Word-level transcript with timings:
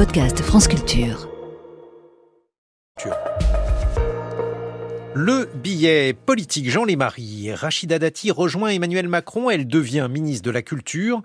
podcast 0.00 0.40
France 0.40 0.66
Culture. 0.66 1.28
Le 5.14 5.46
billet 5.62 6.14
politique 6.14 6.70
Jean 6.70 6.86
Lémarie. 6.86 7.52
Rachida 7.52 7.98
Dati 7.98 8.30
rejoint 8.30 8.70
Emmanuel 8.70 9.08
Macron, 9.08 9.50
elle 9.50 9.68
devient 9.68 10.08
ministre 10.10 10.46
de 10.46 10.50
la 10.50 10.62
Culture. 10.62 11.20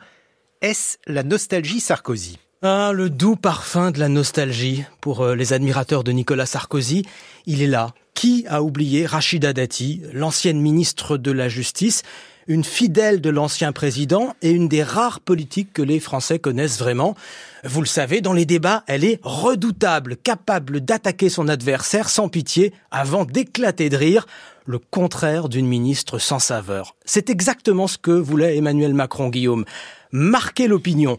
Est-ce 0.61 0.97
la 1.07 1.23
nostalgie 1.23 1.79
Sarkozy? 1.79 2.38
Ah, 2.63 2.92
le 2.93 3.10
doux 3.10 3.38
parfum 3.38 3.92
de 3.92 3.99
la 3.99 4.10
nostalgie 4.10 4.83
pour 4.99 5.21
euh, 5.21 5.35
les 5.35 5.53
admirateurs 5.53 6.03
de 6.03 6.12
Nicolas 6.12 6.46
Sarkozy, 6.46 7.05
il 7.46 7.62
est 7.62 7.67
là. 7.67 7.94
Qui 8.13 8.44
a 8.49 8.62
oublié 8.62 9.05
Rachida 9.05 9.53
Dati, 9.53 10.01
l'ancienne 10.12 10.60
ministre 10.60 11.15
de 11.15 11.31
la 11.31 11.47
Justice, 11.47 12.03
une 12.47 12.63
fidèle 12.63 13.21
de 13.21 13.29
l'ancien 13.29 13.71
président 13.71 14.33
et 14.41 14.51
une 14.51 14.67
des 14.67 14.83
rares 14.83 15.19
politiques 15.19 15.73
que 15.73 15.81
les 15.81 15.99
Français 15.99 16.39
connaissent 16.39 16.79
vraiment. 16.79 17.16
Vous 17.63 17.81
le 17.81 17.88
savez, 17.88 18.21
dans 18.21 18.33
les 18.33 18.45
débats, 18.45 18.83
elle 18.87 19.03
est 19.03 19.20
redoutable, 19.23 20.17
capable 20.17 20.81
d'attaquer 20.81 21.29
son 21.29 21.47
adversaire 21.47 22.09
sans 22.09 22.29
pitié 22.29 22.73
avant 22.91 23.25
d'éclater 23.25 23.89
de 23.89 23.97
rire, 23.97 24.27
le 24.65 24.79
contraire 24.79 25.49
d'une 25.49 25.67
ministre 25.67 26.20
sans 26.20 26.39
saveur. 26.39 26.95
C'est 27.05 27.29
exactement 27.29 27.87
ce 27.87 27.97
que 27.97 28.11
voulait 28.11 28.57
Emmanuel 28.57 28.93
Macron, 28.93 29.29
Guillaume. 29.29 29.65
Marquer 30.12 30.67
l'opinion. 30.67 31.15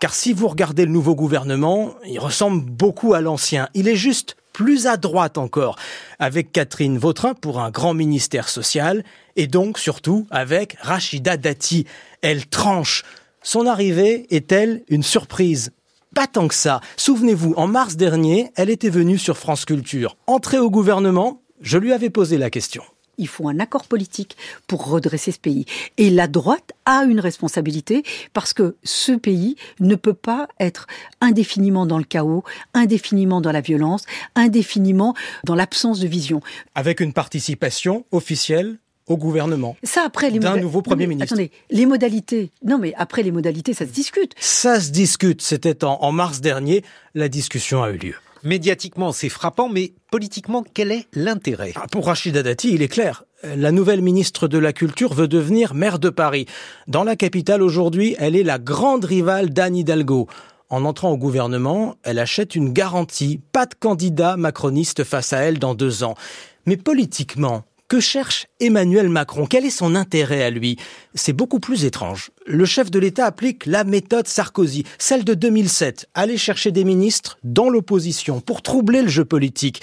Car 0.00 0.12
si 0.12 0.32
vous 0.32 0.48
regardez 0.48 0.84
le 0.84 0.92
nouveau 0.92 1.14
gouvernement, 1.14 1.94
il 2.06 2.18
ressemble 2.18 2.68
beaucoup 2.68 3.14
à 3.14 3.20
l'ancien. 3.20 3.68
Il 3.74 3.88
est 3.88 3.96
juste 3.96 4.36
plus 4.54 4.86
à 4.86 4.96
droite 4.96 5.36
encore, 5.36 5.76
avec 6.18 6.52
Catherine 6.52 6.96
Vautrin 6.96 7.34
pour 7.34 7.60
un 7.60 7.70
grand 7.70 7.92
ministère 7.92 8.48
social, 8.48 9.04
et 9.36 9.46
donc 9.46 9.78
surtout 9.78 10.26
avec 10.30 10.76
Rachida 10.80 11.36
Dati. 11.36 11.84
Elle 12.22 12.46
tranche. 12.46 13.02
Son 13.42 13.66
arrivée 13.66 14.26
est-elle 14.30 14.82
une 14.88 15.02
surprise? 15.02 15.72
Pas 16.14 16.28
tant 16.28 16.48
que 16.48 16.54
ça. 16.54 16.80
Souvenez-vous, 16.96 17.52
en 17.56 17.66
mars 17.66 17.96
dernier, 17.96 18.50
elle 18.54 18.70
était 18.70 18.88
venue 18.88 19.18
sur 19.18 19.36
France 19.36 19.66
Culture. 19.66 20.16
Entrée 20.28 20.58
au 20.58 20.70
gouvernement, 20.70 21.42
je 21.60 21.76
lui 21.76 21.92
avais 21.92 22.10
posé 22.10 22.38
la 22.38 22.48
question 22.48 22.84
il 23.18 23.28
faut 23.28 23.48
un 23.48 23.60
accord 23.60 23.84
politique 23.86 24.36
pour 24.66 24.88
redresser 24.88 25.32
ce 25.32 25.38
pays. 25.38 25.66
Et 25.98 26.10
la 26.10 26.26
droite 26.26 26.72
a 26.86 27.04
une 27.04 27.20
responsabilité 27.20 28.02
parce 28.32 28.52
que 28.52 28.76
ce 28.82 29.12
pays 29.12 29.56
ne 29.80 29.94
peut 29.94 30.14
pas 30.14 30.48
être 30.60 30.86
indéfiniment 31.20 31.86
dans 31.86 31.98
le 31.98 32.04
chaos, 32.04 32.44
indéfiniment 32.74 33.40
dans 33.40 33.52
la 33.52 33.60
violence, 33.60 34.04
indéfiniment 34.34 35.14
dans 35.44 35.54
l'absence 35.54 36.00
de 36.00 36.08
vision. 36.08 36.40
Avec 36.74 37.00
une 37.00 37.12
participation 37.12 38.04
officielle 38.12 38.78
au 39.06 39.16
gouvernement. 39.16 39.76
Ça 39.82 40.02
après 40.06 40.30
les 40.30 40.38
d'un 40.38 40.56
nouveau 40.56 40.82
premier 40.82 41.06
ministre. 41.06 41.34
Attendez, 41.34 41.50
les 41.70 41.86
modalités. 41.86 42.50
Non 42.64 42.78
mais 42.78 42.94
après 42.96 43.22
les 43.22 43.32
modalités, 43.32 43.74
ça 43.74 43.86
se 43.86 43.92
discute. 43.92 44.32
Ça 44.38 44.80
se 44.80 44.90
discute. 44.90 45.42
C'était 45.42 45.84
en 45.84 46.12
mars 46.12 46.40
dernier. 46.40 46.82
La 47.14 47.28
discussion 47.28 47.82
a 47.82 47.90
eu 47.90 47.98
lieu. 47.98 48.14
Médiatiquement, 48.44 49.12
c'est 49.12 49.30
frappant, 49.30 49.70
mais 49.70 49.94
politiquement, 50.10 50.62
quel 50.74 50.92
est 50.92 51.06
l'intérêt? 51.14 51.72
Ah, 51.76 51.86
Pour 51.90 52.06
Rachida 52.06 52.42
Dati, 52.42 52.74
il 52.74 52.82
est 52.82 52.88
clair. 52.88 53.24
La 53.42 53.72
nouvelle 53.72 54.02
ministre 54.02 54.48
de 54.48 54.58
la 54.58 54.74
Culture 54.74 55.14
veut 55.14 55.28
devenir 55.28 55.72
maire 55.72 55.98
de 55.98 56.10
Paris. 56.10 56.44
Dans 56.86 57.04
la 57.04 57.16
capitale 57.16 57.62
aujourd'hui, 57.62 58.16
elle 58.18 58.36
est 58.36 58.42
la 58.42 58.58
grande 58.58 59.06
rivale 59.06 59.48
d'Anne 59.48 59.76
Hidalgo. 59.76 60.28
En 60.68 60.84
entrant 60.84 61.10
au 61.10 61.16
gouvernement, 61.16 61.96
elle 62.02 62.18
achète 62.18 62.54
une 62.54 62.72
garantie. 62.72 63.40
Pas 63.52 63.64
de 63.64 63.74
candidat 63.74 64.36
macroniste 64.36 65.04
face 65.04 65.32
à 65.32 65.38
elle 65.38 65.58
dans 65.58 65.74
deux 65.74 66.04
ans. 66.04 66.14
Mais 66.66 66.76
politiquement, 66.76 67.64
que 67.88 68.00
cherche 68.00 68.46
Emmanuel 68.60 69.08
Macron? 69.08 69.46
Quel 69.46 69.64
est 69.64 69.70
son 69.70 69.94
intérêt 69.94 70.42
à 70.42 70.50
lui? 70.50 70.76
C'est 71.14 71.32
beaucoup 71.32 71.60
plus 71.60 71.84
étrange. 71.84 72.30
Le 72.46 72.64
chef 72.64 72.90
de 72.90 72.98
l'État 72.98 73.26
applique 73.26 73.66
la 73.66 73.84
méthode 73.84 74.26
Sarkozy, 74.26 74.84
celle 74.98 75.24
de 75.24 75.34
2007, 75.34 76.08
aller 76.14 76.38
chercher 76.38 76.70
des 76.72 76.84
ministres 76.84 77.38
dans 77.44 77.68
l'opposition 77.68 78.40
pour 78.40 78.62
troubler 78.62 79.02
le 79.02 79.08
jeu 79.08 79.24
politique. 79.24 79.82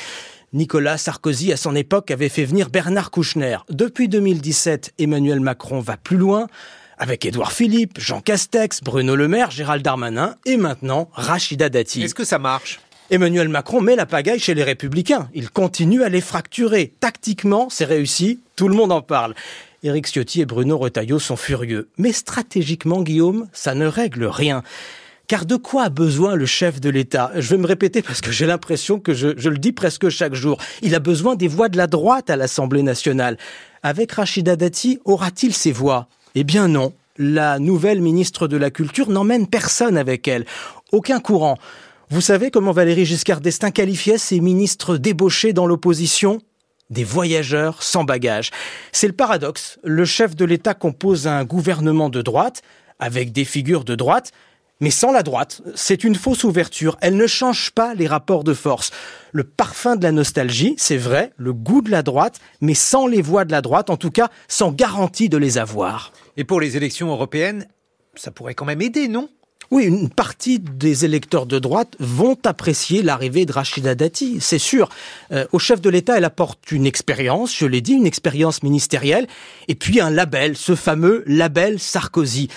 Nicolas 0.54 0.98
Sarkozy, 0.98 1.54
à 1.54 1.58
son 1.58 1.76
époque, 1.76 2.12
avait 2.12 2.30
fait 2.30 2.44
venir 2.44 2.70
Bernard 2.70 3.12
Kouchner. 3.12 3.58
Depuis 3.70 4.10
2017, 4.10 4.94
Emmanuel 5.00 5.40
Macron 5.40 5.80
va 5.80 5.96
plus 5.96 6.18
loin 6.18 6.48
avec 6.98 7.26
Édouard 7.26 7.52
Philippe, 7.52 8.00
Jean 8.00 8.22
Castex, 8.22 8.82
Bruno 8.82 9.16
Le 9.16 9.28
Maire, 9.28 9.50
Gérald 9.50 9.84
Darmanin 9.84 10.36
et 10.46 10.58
maintenant 10.58 11.10
Rachida 11.14 11.70
Dati. 11.70 12.04
Est-ce 12.04 12.14
que 12.14 12.26
ça 12.26 12.38
marche? 12.38 12.80
Emmanuel 13.12 13.50
Macron 13.50 13.82
met 13.82 13.98
la 13.98 14.06
pagaille 14.06 14.40
chez 14.40 14.54
les 14.54 14.64
républicains. 14.64 15.30
Il 15.34 15.50
continue 15.50 16.02
à 16.02 16.08
les 16.08 16.22
fracturer. 16.22 16.94
Tactiquement, 17.02 17.68
c'est 17.70 17.84
réussi, 17.84 18.40
tout 18.56 18.70
le 18.70 18.74
monde 18.74 18.94
en 18.94 19.02
parle. 19.02 19.36
Éric 19.84 20.08
Ciotti 20.08 20.40
et 20.40 20.46
Bruno 20.46 20.78
Retailleau 20.78 21.20
sont 21.20 21.36
furieux. 21.36 21.90
Mais 21.98 22.14
stratégiquement, 22.14 23.02
Guillaume, 23.02 23.50
ça 23.52 23.76
ne 23.76 23.86
règle 23.86 24.24
rien. 24.24 24.64
Car 25.28 25.46
de 25.46 25.58
quoi 25.58 25.84
a 25.84 25.90
besoin 25.90 26.36
le 26.36 26.46
chef 26.46 26.80
de 26.80 26.90
l'État? 26.90 27.34
Je 27.36 27.50
vais 27.50 27.58
me 27.58 27.68
répéter 27.68 28.02
parce 28.02 28.22
que 28.22 28.32
j'ai 28.32 28.46
l'impression 28.46 28.98
que 28.98 29.14
je, 29.14 29.34
je, 29.36 29.50
le 29.50 29.58
dis 29.58 29.74
presque 29.74 30.08
chaque 30.08 30.34
jour. 30.34 30.58
Il 30.82 30.96
a 30.96 31.00
besoin 31.00 31.36
des 31.36 31.50
voix 31.50 31.68
de 31.68 31.76
la 31.76 31.88
droite 31.88 32.30
à 32.30 32.38
l'Assemblée 32.38 32.82
nationale. 32.82 33.38
Avec 33.84 34.14
Rachida 34.14 34.56
Dati, 34.56 35.00
aura-t-il 35.04 35.54
ses 35.54 35.74
voix? 35.74 36.08
Eh 36.36 36.46
bien 36.46 36.70
non. 36.70 36.94
La 37.18 37.60
nouvelle 37.60 38.00
ministre 38.00 38.48
de 38.48 38.56
la 38.56 38.72
Culture 38.72 39.10
n'emmène 39.10 39.48
personne 39.48 39.98
avec 39.98 40.30
elle. 40.30 40.46
Aucun 40.94 41.20
courant. 41.20 41.58
Vous 42.12 42.20
savez 42.20 42.52
comment 42.52 42.74
Valérie 42.74 43.06
Giscard 43.06 43.40
d'Estaing 43.40 43.72
qualifiait 43.72 44.18
ses 44.18 44.42
ministres 44.42 44.98
débauchés 44.98 45.54
dans 45.54 45.66
l'opposition? 45.66 46.42
Des 46.90 47.06
voyageurs 47.06 47.82
sans 47.82 48.04
bagages. 48.04 48.52
C'est 48.92 49.08
le 49.08 49.14
paradoxe. 49.14 49.80
Le 49.86 50.04
chef 50.04 50.36
de 50.36 50.44
l'État 50.44 50.74
compose 50.74 51.26
un 51.26 51.46
gouvernement 51.46 52.10
de 52.10 52.22
droite, 52.22 52.64
avec 53.00 53.32
des 53.32 53.46
figures 53.46 53.86
de 53.86 53.96
droite, 53.96 54.34
mais 54.82 54.90
sans 54.90 55.14
la 55.14 55.24
droite. 55.24 55.62
C'est 55.74 56.04
une 56.04 56.16
fausse 56.16 56.44
ouverture. 56.44 56.98
Elle 57.00 57.16
ne 57.16 57.28
change 57.28 57.72
pas 57.72 57.94
les 57.94 58.08
rapports 58.08 58.44
de 58.44 58.54
force. 58.54 58.92
Le 59.32 59.46
parfum 59.46 59.96
de 59.96 60.04
la 60.04 60.12
nostalgie, 60.12 60.76
c'est 60.78 60.98
vrai, 60.98 61.32
le 61.38 61.54
goût 61.54 61.82
de 61.82 61.92
la 61.92 62.04
droite, 62.04 62.42
mais 62.60 62.74
sans 62.74 63.08
les 63.08 63.22
voix 63.22 63.46
de 63.46 63.54
la 63.54 63.62
droite, 63.62 63.90
en 63.90 63.96
tout 63.96 64.12
cas 64.12 64.28
sans 64.50 64.74
garantie 64.74 65.30
de 65.30 65.38
les 65.38 65.58
avoir. 65.58 66.12
Et 66.36 66.44
pour 66.44 66.60
les 66.60 66.76
élections 66.76 67.10
européennes, 67.10 67.68
ça 68.16 68.32
pourrait 68.32 68.54
quand 68.54 68.66
même 68.66 68.82
aider, 68.82 69.08
non? 69.08 69.30
Oui, 69.72 69.86
une 69.86 70.10
partie 70.10 70.60
des 70.60 71.06
électeurs 71.06 71.46
de 71.46 71.58
droite 71.58 71.96
vont 72.00 72.38
apprécier 72.44 73.04
l'arrivée 73.04 73.46
de 73.46 73.54
Rachida 73.54 73.96
Dati, 73.96 74.40
c'est 74.42 74.60
sûr. 74.60 74.90
Euh, 75.32 75.46
au 75.54 75.60
chef 75.60 75.80
de 75.80 75.90
l'État, 75.90 76.18
elle 76.18 76.26
apporte 76.26 76.74
une 76.74 76.86
expérience, 76.86 77.56
je 77.56 77.66
l'ai 77.66 77.80
dit, 77.80 77.94
une 77.94 78.06
expérience 78.06 78.64
ministérielle, 78.64 79.28
et 79.70 79.76
puis 79.76 80.02
un 80.02 80.10
label, 80.10 80.58
ce 80.58 80.76
fameux 80.76 81.24
label 81.26 81.80
Sarkozy. 81.80 82.50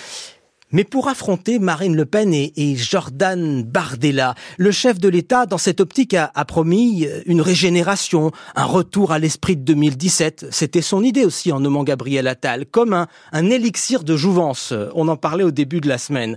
Mais 0.74 0.82
pour 0.82 1.06
affronter 1.06 1.60
Marine 1.60 1.94
Le 1.94 2.04
Pen 2.04 2.34
et, 2.34 2.74
Jordan 2.74 3.62
Bardella, 3.62 4.34
le 4.58 4.72
chef 4.72 4.98
de 4.98 5.08
l'État, 5.08 5.46
dans 5.46 5.56
cette 5.56 5.78
optique, 5.80 6.14
a, 6.14 6.44
promis 6.46 7.06
une 7.26 7.40
régénération, 7.40 8.32
un 8.56 8.64
retour 8.64 9.12
à 9.12 9.20
l'esprit 9.20 9.56
de 9.56 9.62
2017. 9.62 10.46
C'était 10.50 10.82
son 10.82 11.04
idée 11.04 11.24
aussi 11.24 11.52
en 11.52 11.60
nommant 11.60 11.84
Gabriel 11.84 12.26
Attal, 12.26 12.66
comme 12.66 12.92
un, 12.92 13.06
un 13.30 13.50
élixir 13.50 14.02
de 14.02 14.16
jouvence. 14.16 14.74
On 14.96 15.06
en 15.06 15.16
parlait 15.16 15.44
au 15.44 15.52
début 15.52 15.80
de 15.80 15.86
la 15.86 15.96
semaine. 15.96 16.36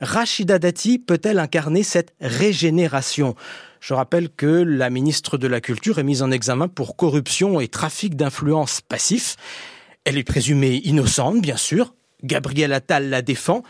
Rachida 0.00 0.60
Dati 0.60 1.00
peut-elle 1.00 1.40
incarner 1.40 1.82
cette 1.82 2.14
régénération? 2.20 3.34
Je 3.80 3.94
rappelle 3.94 4.28
que 4.28 4.46
la 4.46 4.90
ministre 4.90 5.38
de 5.38 5.48
la 5.48 5.60
Culture 5.60 5.98
est 5.98 6.04
mise 6.04 6.22
en 6.22 6.30
examen 6.30 6.68
pour 6.68 6.94
corruption 6.94 7.58
et 7.58 7.66
trafic 7.66 8.14
d'influence 8.14 8.80
passif. 8.80 9.34
Elle 10.04 10.18
est 10.18 10.22
présumée 10.22 10.80
innocente, 10.84 11.40
bien 11.40 11.56
sûr, 11.56 11.94
Gabriel 12.22 12.72
Attal 12.72 13.08
la 13.08 13.22
défend, 13.22 13.62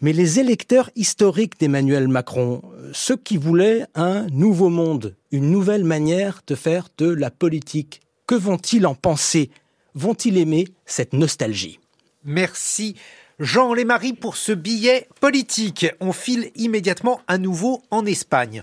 mais 0.00 0.12
les 0.12 0.40
électeurs 0.40 0.90
historiques 0.96 1.58
d'Emmanuel 1.58 2.08
Macron, 2.08 2.62
ceux 2.92 3.16
qui 3.16 3.36
voulaient 3.36 3.86
un 3.94 4.26
nouveau 4.26 4.68
monde, 4.68 5.16
une 5.32 5.50
nouvelle 5.50 5.84
manière 5.84 6.42
de 6.46 6.54
faire 6.54 6.88
de 6.98 7.08
la 7.08 7.30
politique, 7.30 8.00
que 8.26 8.34
vont-ils 8.34 8.86
en 8.86 8.94
penser? 8.94 9.50
Vont-ils 9.94 10.38
aimer 10.38 10.66
cette 10.86 11.12
nostalgie? 11.12 11.78
Merci. 12.24 12.96
Jean 13.38 13.74
Lémarie 13.74 14.12
pour 14.12 14.36
ce 14.36 14.52
billet 14.52 15.08
politique. 15.20 15.86
On 16.00 16.12
file 16.12 16.50
immédiatement 16.54 17.20
à 17.26 17.38
nouveau 17.38 17.82
en 17.90 18.06
Espagne. 18.06 18.62